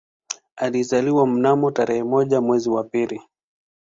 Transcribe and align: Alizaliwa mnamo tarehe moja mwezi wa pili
Alizaliwa 0.55 1.27
mnamo 1.27 1.71
tarehe 1.71 2.03
moja 2.03 2.41
mwezi 2.41 2.69
wa 2.69 2.83
pili 2.83 3.21